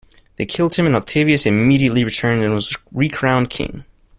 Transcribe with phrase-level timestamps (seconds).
[0.37, 3.83] They killed him and Octavius immediately returned and was recrowned king.